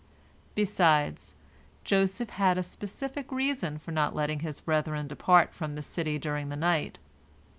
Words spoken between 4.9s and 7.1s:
depart from the city during the night.